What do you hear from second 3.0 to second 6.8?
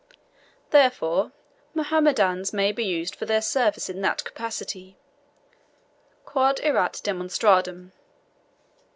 for their service in that capacity QUOD